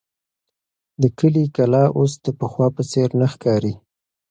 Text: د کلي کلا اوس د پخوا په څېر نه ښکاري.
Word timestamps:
د 1.01 1.03
کلي 1.19 1.45
کلا 1.55 1.83
اوس 1.97 2.13
د 2.25 2.27
پخوا 2.39 2.67
په 2.75 2.83
څېر 2.91 3.09
نه 3.19 3.27
ښکاري. 3.33 3.73